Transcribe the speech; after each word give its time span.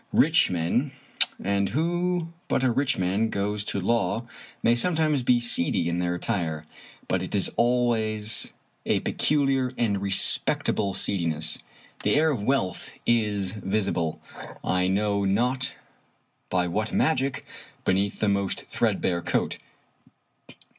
Rich 0.13 0.49
men— 0.49 0.93
^and 1.39 1.69
who 1.69 2.29
but 2.47 2.63
a 2.63 2.71
rich 2.71 2.97
man 2.97 3.29
goes 3.29 3.63
to 3.65 3.79
law— 3.79 4.25
may 4.63 4.73
sometimes 4.73 5.21
be 5.21 5.39
seedy 5.39 5.87
in 5.87 5.99
their 5.99 6.15
attire, 6.15 6.63
but 7.07 7.21
it 7.21 7.35
is 7.35 7.51
always 7.55 8.51
a 8.83 9.01
peculiar 9.01 9.73
and 9.77 10.01
respectable 10.01 10.95
seediness. 10.95 11.59
The 12.01 12.15
air 12.15 12.31
of 12.31 12.41
wealth 12.43 12.89
is 13.05 13.51
visible, 13.51 14.19
I 14.63 14.87
know 14.87 15.23
not 15.23 15.71
by 16.49 16.67
what 16.67 16.91
magic, 16.91 17.45
beneath 17.85 18.19
the 18.21 18.27
most 18.27 18.65
threadbare 18.71 19.21
coat. 19.21 19.59